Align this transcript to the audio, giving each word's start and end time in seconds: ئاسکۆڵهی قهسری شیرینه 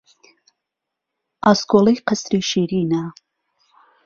ئاسکۆڵهی 1.45 2.03
قهسری 2.07 2.39
شیرینه 2.49 3.03